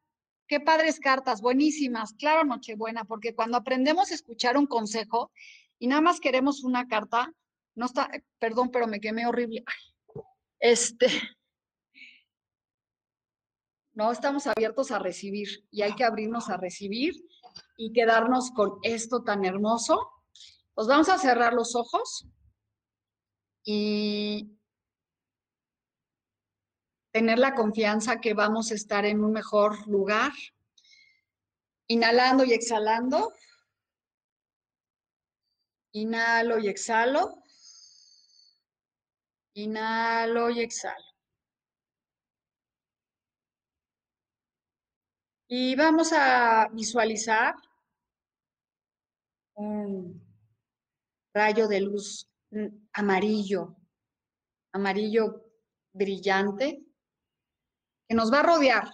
[0.47, 2.13] Qué padres cartas, buenísimas.
[2.15, 5.33] Claro, Nochebuena, porque cuando aprendemos a escuchar un consejo
[5.79, 7.33] y nada más queremos una carta,
[7.75, 9.65] no está, perdón, pero me quemé horrible.
[10.59, 11.07] Este,
[13.95, 17.15] no estamos abiertos a recibir y hay que abrirnos a recibir
[17.79, 20.11] y quedarnos con esto tan hermoso.
[20.75, 22.27] Pues vamos a cerrar los ojos.
[23.65, 24.59] Y
[27.13, 30.33] tener la confianza que vamos a estar en un mejor lugar.
[31.89, 33.33] Inhalando y exhalando.
[35.93, 37.43] Inhalo y exhalo.
[39.55, 41.05] Inhalo y exhalo.
[45.49, 47.57] Y vamos a visualizar
[49.55, 50.23] un
[51.35, 52.30] rayo de luz
[52.93, 53.77] amarillo,
[54.73, 55.45] amarillo
[55.93, 56.85] brillante,
[58.09, 58.89] que nos va a rodear,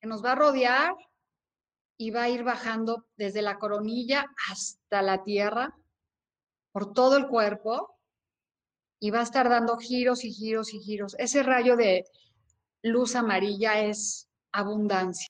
[0.00, 0.94] que nos va a rodear
[1.96, 5.76] y va a ir bajando desde la coronilla hasta la tierra,
[6.72, 7.98] por todo el cuerpo,
[9.00, 11.14] y va a estar dando giros y giros y giros.
[11.18, 12.04] Ese rayo de
[12.82, 15.28] luz amarilla es abundancia.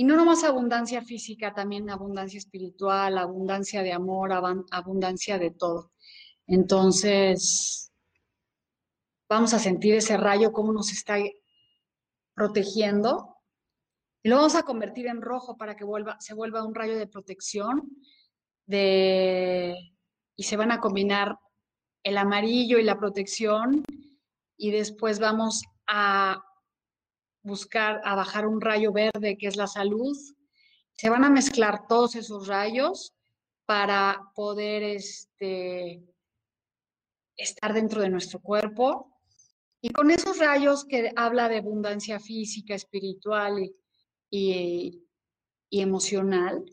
[0.00, 4.30] Y no nomás abundancia física, también abundancia espiritual, abundancia de amor,
[4.70, 5.90] abundancia de todo.
[6.46, 7.90] Entonces,
[9.28, 11.16] vamos a sentir ese rayo, cómo nos está
[12.32, 13.38] protegiendo.
[14.22, 17.08] Y lo vamos a convertir en rojo para que vuelva, se vuelva un rayo de
[17.08, 17.90] protección.
[18.66, 19.74] De,
[20.36, 21.40] y se van a combinar
[22.04, 23.82] el amarillo y la protección.
[24.56, 26.44] Y después vamos a
[27.42, 30.16] buscar, a bajar un rayo verde que es la salud.
[30.92, 33.14] Se van a mezclar todos esos rayos
[33.66, 36.02] para poder este,
[37.36, 39.18] estar dentro de nuestro cuerpo
[39.80, 43.72] y con esos rayos que habla de abundancia física, espiritual
[44.28, 45.04] y,
[45.70, 46.64] emocional,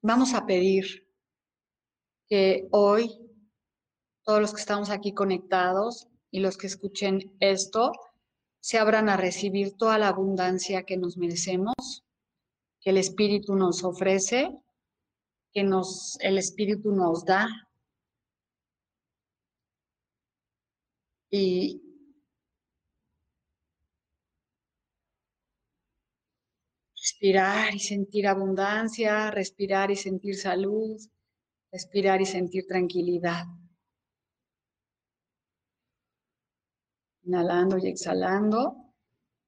[0.00, 1.08] vamos a pedir
[2.28, 3.18] que hoy
[4.22, 7.92] todos los que estamos aquí conectados y los que escuchen esto
[8.60, 12.04] se abran a recibir toda la abundancia que nos merecemos,
[12.80, 14.50] que el Espíritu nos ofrece,
[15.52, 17.48] que nos, el Espíritu nos da.
[21.30, 21.82] Y,
[26.94, 31.00] respirar y sentir abundancia, respirar y sentir salud,
[31.72, 33.44] respirar y sentir tranquilidad.
[37.28, 38.94] Inhalando y exhalando,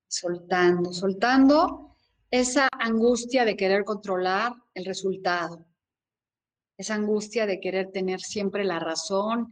[0.07, 1.97] soltando, soltando
[2.31, 5.65] esa angustia de querer controlar el resultado,
[6.77, 9.51] esa angustia de querer tener siempre la razón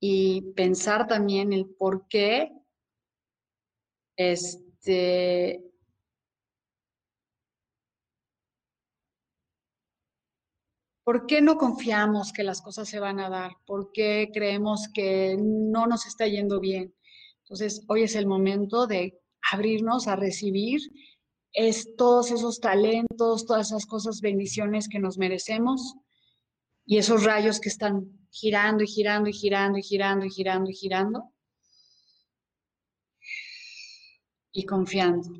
[0.00, 2.50] y pensar también el por qué
[4.16, 5.62] este,
[11.04, 13.52] ¿Por qué no confiamos que las cosas se van a dar?
[13.64, 16.96] ¿Por qué creemos que no nos está yendo bien?
[17.46, 19.20] Entonces, hoy es el momento de
[19.52, 20.80] abrirnos a recibir
[21.96, 25.94] todos esos talentos, todas esas cosas, bendiciones que nos merecemos
[26.84, 30.74] y esos rayos que están girando y girando y girando y girando y girando y
[30.74, 31.32] girando
[34.52, 35.30] y confiando.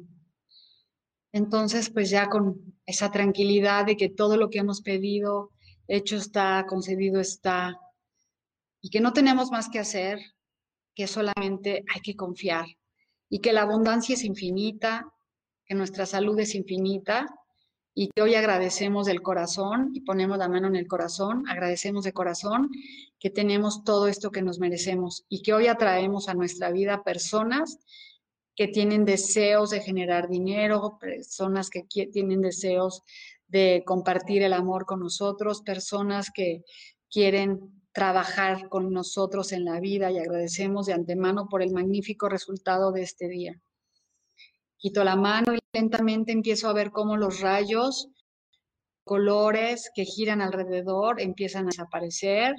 [1.32, 5.50] Entonces, pues ya con esa tranquilidad de que todo lo que hemos pedido
[5.88, 7.78] hecho está, concedido está,
[8.80, 10.20] y que no tenemos más que hacer,
[10.96, 12.66] que solamente hay que confiar,
[13.28, 15.12] y que la abundancia es infinita,
[15.64, 17.26] que nuestra salud es infinita,
[17.98, 22.12] y que hoy agradecemos del corazón y ponemos la mano en el corazón, agradecemos de
[22.12, 22.70] corazón
[23.18, 27.78] que tenemos todo esto que nos merecemos y que hoy atraemos a nuestra vida personas
[28.54, 33.02] que tienen deseos de generar dinero, personas que tienen deseos
[33.48, 36.64] de compartir el amor con nosotros, personas que
[37.10, 42.92] quieren trabajar con nosotros en la vida y agradecemos de antemano por el magnífico resultado
[42.92, 43.58] de este día.
[44.76, 48.10] Quito la mano y lentamente empiezo a ver cómo los rayos,
[49.02, 52.54] colores que giran alrededor empiezan a desaparecer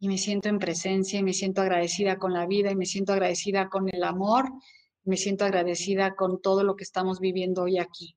[0.00, 3.12] y me siento en presencia y me siento agradecida con la vida y me siento
[3.12, 4.50] agradecida con el amor,
[5.04, 8.16] me siento agradecida con todo lo que estamos viviendo hoy aquí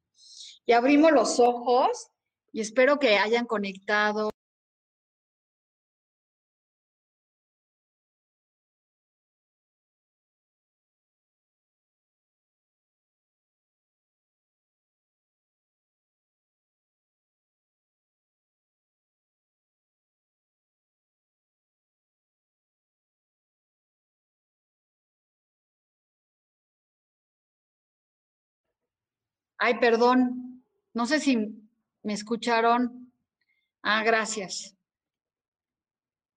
[0.66, 2.08] y abrimos los ojos
[2.52, 4.32] y espero que hayan conectado
[29.58, 31.38] Ay, perdón, no sé si
[32.04, 33.12] me escucharon.
[33.82, 34.76] Ah, gracias.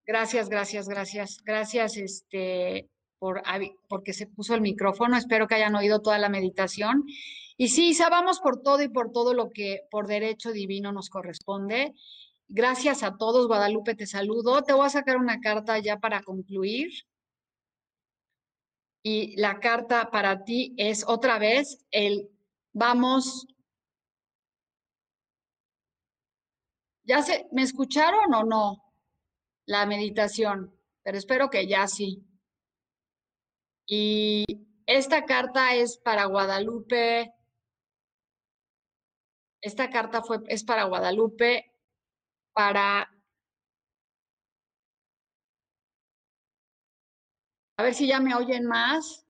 [0.06, 1.42] Gracias, gracias, gracias.
[1.44, 3.42] Gracias este, por,
[3.88, 5.16] porque se puso el micrófono.
[5.16, 7.04] Espero que hayan oído toda la meditación.
[7.56, 11.94] Y sí, sabamos por todo y por todo lo que por derecho divino nos corresponde.
[12.48, 14.62] Gracias a todos, Guadalupe, te saludo.
[14.62, 16.90] Te voy a sacar una carta ya para concluir.
[19.02, 22.30] Y la carta para ti es otra vez el
[22.72, 23.46] vamos.
[27.04, 28.82] ¿Ya se, me escucharon o no?
[29.66, 32.24] La meditación, pero espero que ya sí.
[33.86, 34.44] Y
[34.86, 37.32] esta carta es para Guadalupe.
[39.60, 41.70] Esta carta fue, es para Guadalupe
[42.52, 43.10] para...
[47.78, 49.26] A ver si ya me oyen más.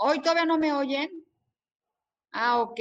[0.00, 1.10] ¿Hoy todavía no me oyen?
[2.30, 2.80] Ah, ok.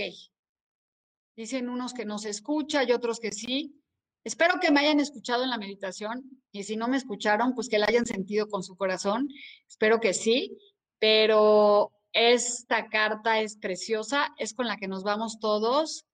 [1.36, 3.82] Dicen unos que no se escucha y otros que sí.
[4.24, 7.80] Espero que me hayan escuchado en la meditación y si no me escucharon, pues que
[7.80, 9.30] la hayan sentido con su corazón.
[9.68, 10.58] Espero que sí,
[11.00, 16.06] pero esta carta es preciosa, es con la que nos vamos todos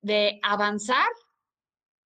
[0.00, 1.08] de avanzar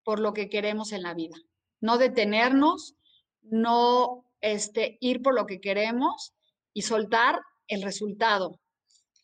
[0.03, 1.37] por lo que queremos en la vida.
[1.81, 2.95] No detenernos,
[3.43, 6.33] no este, ir por lo que queremos
[6.72, 8.61] y soltar el resultado.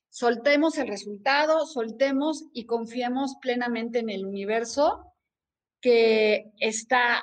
[0.08, 5.04] Soltemos el resultado, soltemos y confiemos plenamente en el universo
[5.80, 7.22] que está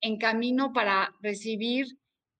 [0.00, 1.86] en camino para recibir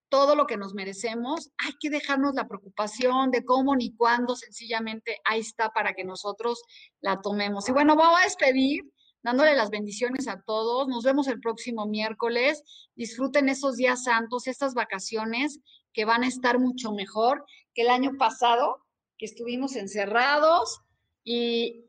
[0.09, 1.51] todo lo que nos merecemos.
[1.59, 6.63] Hay que dejarnos la preocupación de cómo ni cuándo, sencillamente ahí está para que nosotros
[7.01, 7.69] la tomemos.
[7.69, 8.83] Y bueno, vamos a despedir
[9.23, 10.89] dándole las bendiciones a todos.
[10.89, 12.63] Nos vemos el próximo miércoles.
[12.95, 15.61] Disfruten esos días santos, estas vacaciones
[15.93, 17.45] que van a estar mucho mejor
[17.83, 18.85] el año pasado,
[19.17, 20.81] que estuvimos encerrados.
[21.25, 21.85] Y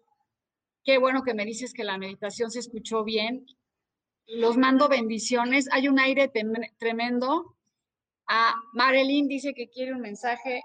[0.84, 3.46] qué bueno que me dices que la meditación se escuchó bien.
[4.26, 5.68] Los mando bendiciones.
[5.72, 6.32] Hay un aire
[6.78, 7.56] tremendo.
[8.28, 10.62] A Marilyn dice que quiere un mensaje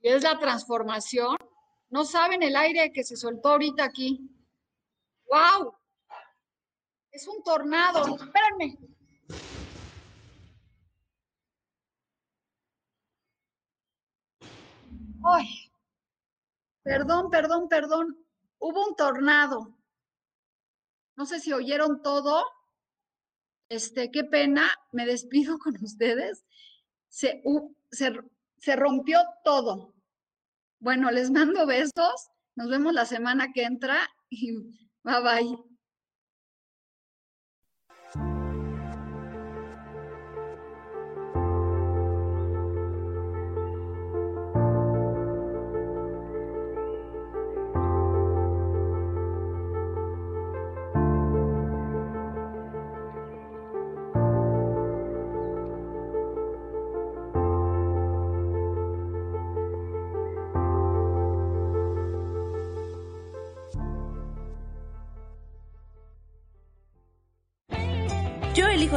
[0.00, 1.36] y es la transformación.
[1.90, 4.30] No saben el aire que se soltó ahorita aquí.
[5.26, 5.77] ¡Wow!
[7.18, 8.14] Es un tornado.
[8.14, 8.78] Espérenme.
[15.24, 15.72] Ay.
[16.84, 18.24] Perdón, perdón, perdón.
[18.60, 19.76] Hubo un tornado.
[21.16, 22.44] No sé si oyeron todo.
[23.68, 24.70] Este, qué pena.
[24.92, 26.44] Me despido con ustedes.
[27.08, 27.42] Se,
[27.90, 28.12] se
[28.58, 29.92] se rompió todo.
[30.78, 32.30] Bueno, les mando besos.
[32.54, 34.08] Nos vemos la semana que entra
[35.02, 35.67] bye bye.